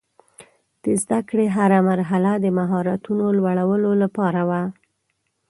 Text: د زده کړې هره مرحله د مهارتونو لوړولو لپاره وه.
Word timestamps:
د 0.83 0.85
زده 1.03 1.19
کړې 1.29 1.45
هره 1.57 1.79
مرحله 1.89 2.31
د 2.43 2.45
مهارتونو 2.57 3.25
لوړولو 3.37 3.91
لپاره 4.03 4.41
وه. 4.49 4.63